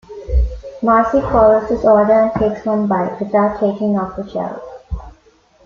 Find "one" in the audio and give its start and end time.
2.65-2.87